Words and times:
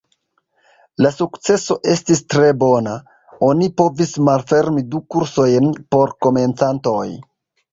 La 1.05 1.09
sukceso 1.17 1.75
estis 1.95 2.21
tre 2.35 2.47
bona; 2.63 2.95
oni 3.49 3.69
povis 3.83 4.15
malfermi 4.31 4.87
du 4.95 5.03
kursojn 5.17 5.71
por 5.97 6.17
komencantoj. 6.29 7.07